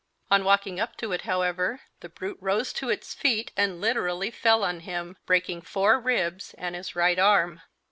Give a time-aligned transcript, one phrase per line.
[0.31, 4.63] On walking up to it, however, the brute rose to its feet and literally fell
[4.63, 7.61] on him, breaking four ribs and his right arm.